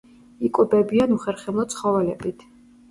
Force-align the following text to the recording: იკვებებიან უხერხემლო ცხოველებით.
იკვებებიან 0.49 1.15
უხერხემლო 1.19 1.69
ცხოველებით. 1.77 2.47